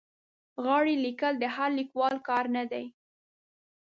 غاړې 0.63 0.93
لیکل 1.05 1.33
د 1.39 1.45
هر 1.55 1.69
لیکوال 1.79 2.15
کار 2.27 2.45
نه 2.55 2.63
دی. 2.71 2.85